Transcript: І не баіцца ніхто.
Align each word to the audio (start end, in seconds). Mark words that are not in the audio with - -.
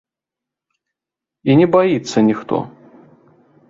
І 1.51 1.59
не 1.61 1.67
баіцца 1.79 2.17
ніхто. 2.33 2.55